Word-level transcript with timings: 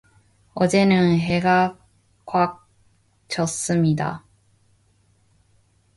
이제는 0.59 1.19
해가 1.19 1.77
꽉 2.25 2.67
졌습니다. 3.27 4.25